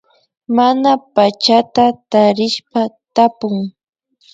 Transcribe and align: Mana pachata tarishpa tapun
Mana 0.55 0.91
pachata 1.15 1.85
tarishpa 2.11 2.81
tapun 3.15 3.55